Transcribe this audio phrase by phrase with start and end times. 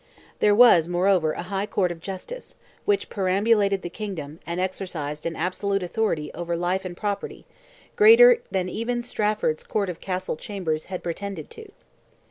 [0.39, 2.55] There was, moreover, a High Court of Justice,
[2.85, 7.45] which perambulated the kingdom, and exercised an absolute authority over life and property,
[7.95, 11.69] greater than even Strafford's Court of Castle Chamber had pretended to.